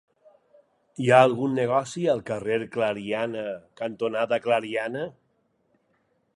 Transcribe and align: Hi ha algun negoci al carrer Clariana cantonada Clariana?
Hi 1.03 1.09
ha 1.15 1.19
algun 1.25 1.53
negoci 1.57 2.07
al 2.15 2.23
carrer 2.31 2.59
Clariana 2.77 3.45
cantonada 3.85 4.43
Clariana? 4.49 5.07